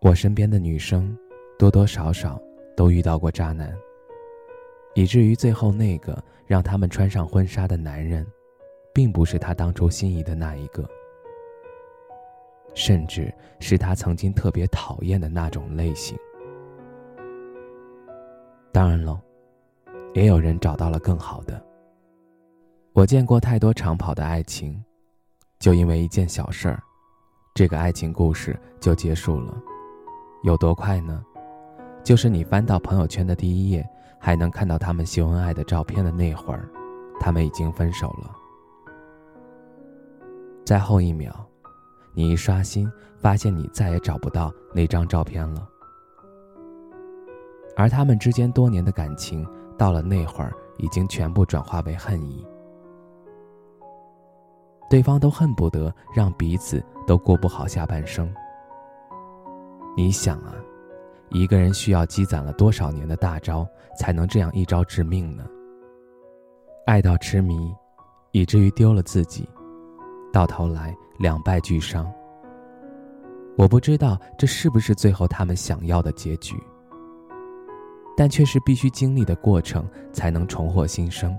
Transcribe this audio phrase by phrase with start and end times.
[0.00, 1.14] 我身边的女生，
[1.58, 2.40] 多多少少
[2.74, 3.70] 都遇到过渣男，
[4.94, 8.26] 以至于最后那个让他们穿上婚纱的男人，
[8.94, 10.88] 并不是他当初心仪的那一个，
[12.72, 16.16] 甚至是他曾经特别讨厌的那种类型。
[18.72, 19.20] 当然了，
[20.14, 21.62] 也有人找到了更好的。
[22.94, 24.82] 我见过太多长跑的爱情，
[25.58, 26.82] 就因为一件小事儿，
[27.54, 29.62] 这个爱情故事就结束了。
[30.42, 31.22] 有多快呢？
[32.02, 33.86] 就是你翻到朋友圈的第一页，
[34.18, 36.66] 还能看到他们秀恩爱的照片的那会儿，
[37.20, 38.34] 他们已经分手了。
[40.64, 41.30] 在后一秒，
[42.14, 45.68] 你一刷新，发现你再也找不到那张照片了。
[47.76, 49.46] 而他们之间多年的感情，
[49.76, 52.46] 到了那会儿，已经全部转化为恨意。
[54.88, 58.32] 对方都恨不得让彼此都过不好下半生。
[59.96, 60.54] 你想啊，
[61.30, 63.66] 一个人需要积攒了多少年的大招，
[63.98, 65.44] 才能这样一招致命呢？
[66.86, 67.74] 爱到痴迷，
[68.32, 69.48] 以至于丢了自己，
[70.32, 72.10] 到头来两败俱伤。
[73.56, 76.56] 我不知道这是不是最后他们想要的结局，
[78.16, 81.36] 但却是必须经历的过程，才能重获新生。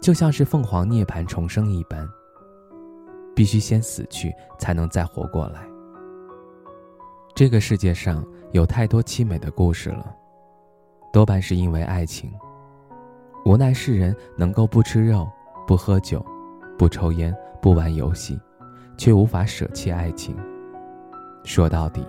[0.00, 2.08] 就像是凤凰涅槃重生一般，
[3.34, 5.66] 必须先死去，才能再活过来。
[7.34, 10.14] 这个世界上有太多凄美的故事了，
[11.12, 12.32] 多半是因为爱情。
[13.44, 15.28] 无奈世人能够不吃肉、
[15.66, 16.24] 不喝酒、
[16.78, 18.38] 不抽烟、不玩游戏，
[18.96, 20.36] 却无法舍弃爱情。
[21.42, 22.06] 说到底，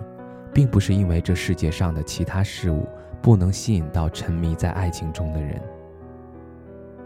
[0.54, 2.86] 并不是因为这世界上的其他事物
[3.20, 5.60] 不能吸引到沉迷在爱情中的人，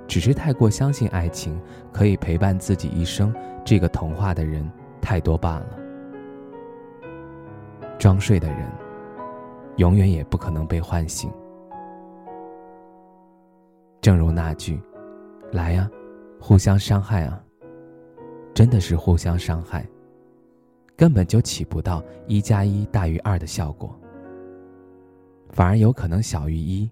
[0.06, 1.58] 只是太过相信爱情
[1.90, 3.34] 可以陪伴自己一生
[3.64, 5.79] 这个童话的人太多罢了。
[8.00, 8.66] 装睡的人，
[9.76, 11.30] 永远也不可能被唤醒。
[14.00, 14.80] 正如那句
[15.52, 15.86] ：“来呀，
[16.40, 17.38] 互相伤害啊！”
[18.54, 19.86] 真的是互相伤害，
[20.96, 23.94] 根本就起不到一加一大于二的效果，
[25.50, 26.90] 反而有可能小于一。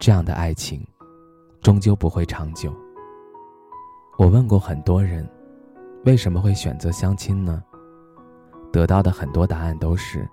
[0.00, 0.82] 这样的爱情，
[1.60, 2.74] 终究不会长久。
[4.18, 5.28] 我问过很多人，
[6.06, 7.62] 为什么会选择相亲呢？
[8.72, 10.28] 得到的很多答案都是，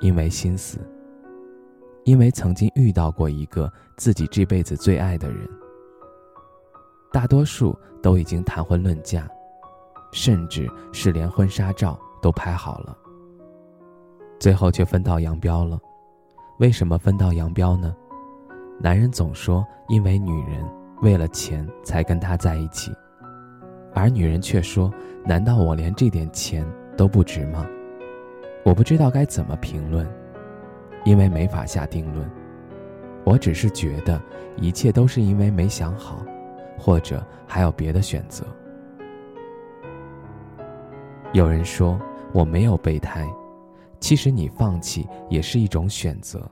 [0.00, 0.78] 因为心死。
[2.04, 5.48] 因为曾经遇到过一个自己这辈子最爱的人。
[7.10, 9.26] 大多数都已经谈婚论嫁，
[10.12, 12.96] 甚至是连婚纱照都拍好了。
[14.38, 15.78] 最后却分道扬镳了。
[16.58, 17.94] 为什么分道扬镳呢？
[18.78, 20.62] 男人总说因为女人
[21.00, 22.92] 为了钱才跟他在一起，
[23.94, 24.92] 而女人却说：
[25.24, 26.66] 难道我连这点钱
[26.96, 27.66] 都不值吗？
[28.64, 30.06] 我不知道该怎么评论，
[31.04, 32.30] 因为没法下定论。
[33.24, 34.20] 我只是觉得
[34.56, 36.24] 一切都是因为没想好，
[36.78, 38.44] 或者还有别的选择。
[41.32, 42.00] 有人说
[42.32, 43.28] 我没有备胎，
[43.98, 46.48] 其实你放弃也是一种选择。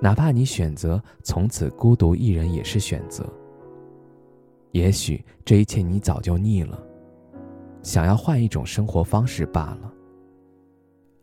[0.00, 3.24] 哪怕你选择从此孤独一人，也是选择。
[4.72, 6.78] 也许这一切你早就腻了，
[7.84, 9.92] 想要换一种生活方式罢了。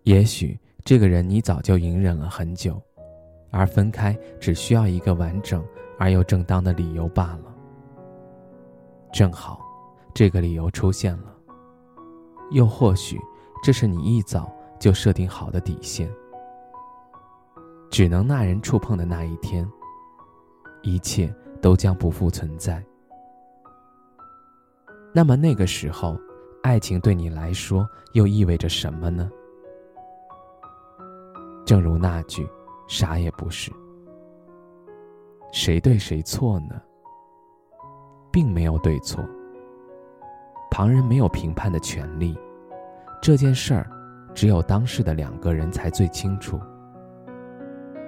[0.03, 2.81] 也许这个人你早就隐忍了很久，
[3.49, 5.66] 而分开只需要一个完整
[5.97, 7.53] 而又正当的理由罢了。
[9.11, 9.59] 正好，
[10.13, 11.35] 这个理由出现了。
[12.52, 13.19] 又或许，
[13.63, 16.09] 这是你一早就设定好的底线。
[17.90, 19.67] 只能那人触碰的那一天，
[20.84, 22.84] 一切都将不复存在。
[25.13, 26.17] 那么那个时候，
[26.63, 29.29] 爱情对你来说又意味着什么呢？
[31.66, 32.47] 正如那句，
[32.87, 33.72] 啥也不是。
[35.52, 36.79] 谁对谁错呢？
[38.31, 39.23] 并没有对错。
[40.69, 42.37] 旁人没有评判的权利。
[43.22, 43.90] 这件事儿，
[44.34, 46.59] 只有当事的两个人才最清楚。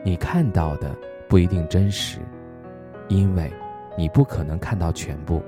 [0.05, 0.95] 你看到的
[1.27, 2.19] 不一定真实，
[3.07, 3.51] 因为
[3.97, 5.41] 你不可能看到全部。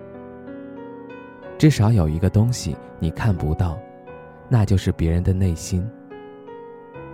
[1.58, 3.78] 至少有一个东西你看不到，
[4.50, 5.88] 那就是别人的内心。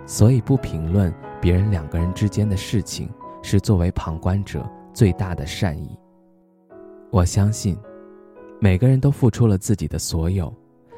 [0.04, 3.08] 所以不评论别人两个人之间的事情，
[3.40, 5.96] 是作为旁观者最大的善意。
[7.10, 7.76] 我相信，
[8.60, 10.52] 每个人都付出了自己的所有，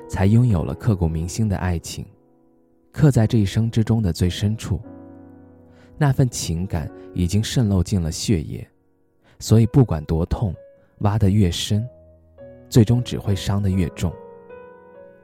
[0.09, 2.05] 才拥有了刻骨铭心的爱情，
[2.93, 4.81] 刻在这一生之中的最深处。
[5.99, 8.67] 那份情感已经渗漏进了血液，
[9.39, 10.55] 所以不管多痛，
[10.99, 11.87] 挖得越深，
[12.69, 14.13] 最终只会伤得越重。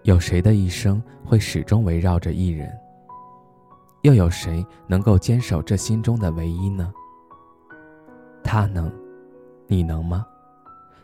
[0.02, 2.70] 有谁的一生会始终围绕着一人？
[4.02, 6.92] 又有谁能够坚守这心中的唯一呢？
[8.42, 8.90] 他能，
[9.66, 10.26] 你能吗？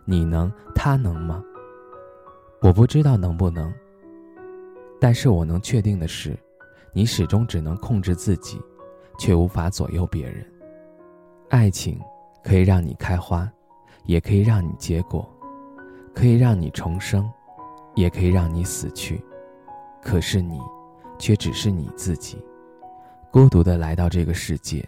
[0.06, 1.44] 你能，他能吗？
[2.62, 3.72] 我不知道能不能。
[4.98, 6.34] 但是我能确定的是，
[6.94, 8.58] 你始终只能控制自己，
[9.18, 10.50] 却无法左右别人。
[11.50, 12.00] 爱情
[12.42, 13.46] 可以让你开花，
[14.06, 15.28] 也可以让你结果，
[16.16, 17.30] 可以让你重生，
[17.94, 19.22] 也可以让你死去。
[20.00, 20.58] 可是你，
[21.18, 22.42] 却只是你自己。
[23.30, 24.82] 孤独的来到这个世界，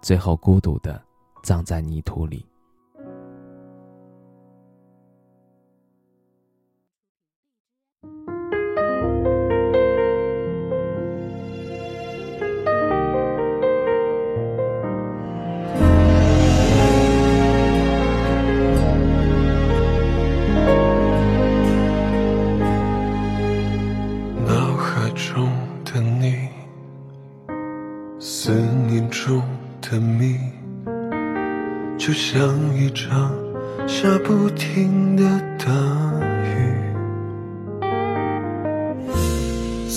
[0.00, 0.98] 最后孤独的
[1.42, 2.46] 葬在泥土里。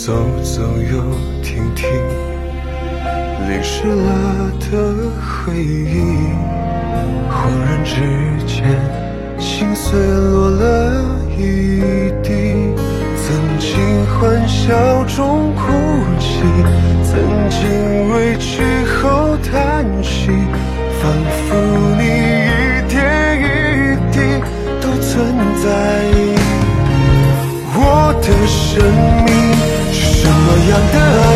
[0.06, 1.04] 走走又
[1.44, 1.90] 停停，
[3.50, 6.32] 淋湿了的回忆。
[7.30, 8.00] 忽然之
[8.48, 8.64] 间，
[9.38, 11.04] 心碎落了
[11.38, 11.82] 一
[12.24, 12.74] 地。
[13.18, 13.28] 曾
[13.60, 13.78] 经
[14.16, 15.62] 欢笑中哭
[16.18, 16.44] 泣，
[17.04, 17.20] 曾
[17.50, 17.60] 经
[18.14, 18.64] 委屈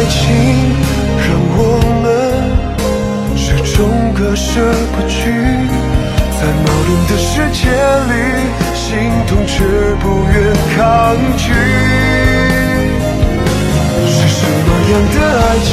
[0.03, 0.19] 爱情，
[1.17, 2.05] 让我们
[3.37, 4.59] 始终割舍
[4.91, 5.31] 不去？
[5.31, 7.71] 在矛盾的世界
[8.11, 8.11] 里。
[8.75, 9.63] 心痛却
[10.01, 10.35] 不愿
[10.75, 10.77] 抗
[11.37, 11.47] 拒，
[14.05, 15.71] 是什么样的爱情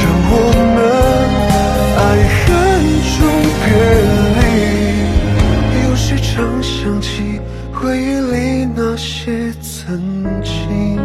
[0.00, 0.02] 让
[0.32, 0.34] 我
[0.74, 0.78] 们
[2.00, 2.02] 爱
[2.40, 2.48] 恨
[3.04, 3.16] 中
[3.60, 3.68] 别
[4.40, 4.40] 离？
[5.84, 6.32] 有时常
[6.62, 7.38] 想起
[7.70, 8.00] 回忆
[8.32, 8.34] 里
[8.74, 9.86] 那些曾
[10.42, 10.98] 经，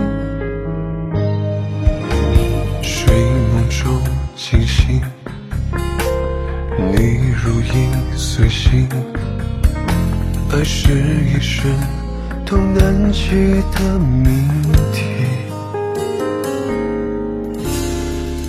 [8.38, 8.86] 随心。
[10.52, 11.72] 爱是一生
[12.46, 14.46] 都难解的谜
[14.92, 15.04] 题，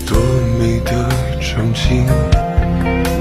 [0.04, 0.18] 多
[0.58, 1.08] 美的
[1.40, 2.04] 憧憬，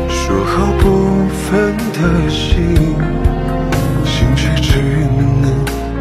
[0.09, 2.73] 说好不分的心，
[4.03, 4.81] 心却只
[5.43, 5.45] 能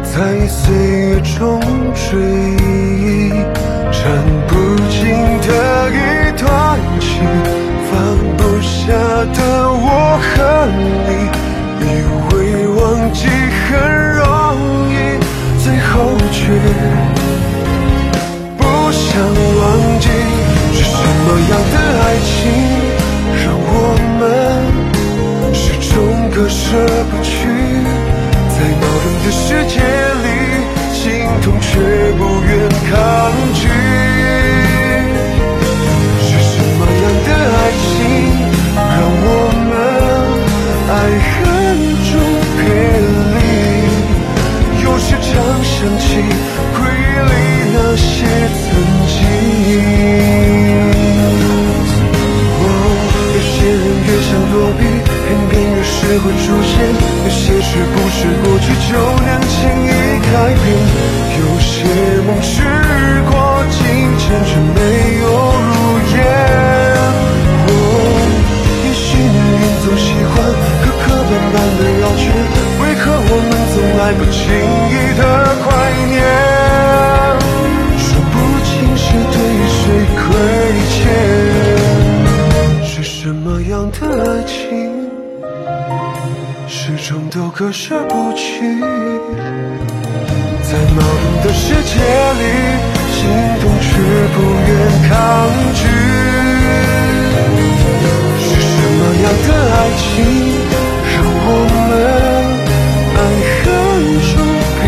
[0.03, 1.61] 在岁月中
[1.93, 2.54] 追
[16.45, 16.51] 去
[18.59, 19.03] 不想
[19.57, 19.63] 忘
[19.99, 20.05] 记。
[20.73, 20.93] 是什
[21.25, 22.37] 么样的爱情，
[23.41, 23.69] 让我
[24.19, 24.21] 们
[25.55, 25.93] 始终
[26.29, 26.61] 割舍
[27.09, 27.13] 不
[56.25, 56.73] 会出现；
[57.23, 59.53] 有些事不是过去就能轻
[59.85, 59.87] 易
[60.25, 60.33] 改
[60.65, 60.67] 变；
[61.37, 61.71] 有些
[62.25, 62.53] 梦许
[63.29, 63.31] 过
[63.69, 63.77] 境
[64.17, 64.77] 迁，却没
[65.21, 65.23] 有
[65.69, 65.71] 如
[66.15, 66.17] 愿。
[68.85, 70.33] 也许命运总喜欢。
[70.81, 72.23] 磕磕绊绊的绕圈，
[72.81, 74.35] 为何我们总来不经
[74.89, 75.21] 意的
[75.61, 75.65] 怀
[76.09, 76.17] 念？
[77.99, 78.33] 说不
[78.65, 79.37] 清是对
[79.69, 79.79] 谁
[80.17, 80.25] 亏
[80.89, 80.97] 欠，
[82.83, 84.64] 是什么样的爱情，
[87.07, 88.81] 终都割舍不去。
[88.81, 92.01] 在矛盾的世界
[92.33, 92.41] 里，
[93.13, 93.29] 心
[93.61, 93.87] 动却
[94.33, 94.69] 不愿
[95.07, 95.13] 抗
[95.75, 95.85] 拒，
[98.41, 100.03] 是什么样的爱情？
[101.13, 101.49] 让我
[101.85, 101.93] 们
[103.13, 103.17] 爱
[103.61, 103.63] 恨
[104.31, 104.33] 中
[104.81, 104.83] 别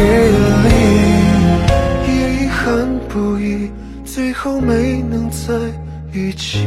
[0.64, 0.68] 离，
[2.12, 2.58] 也遗憾
[3.10, 3.46] 不已，
[4.04, 4.72] 最后没
[5.08, 5.54] 能在
[6.12, 6.66] 一起，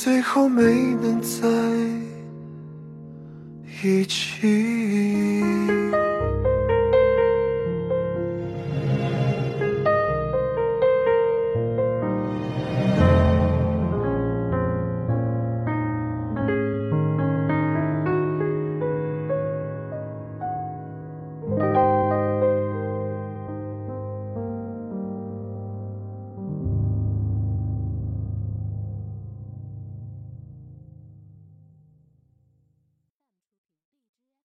[0.00, 0.62] 最后没
[1.02, 1.48] 能在
[3.82, 5.27] 一起。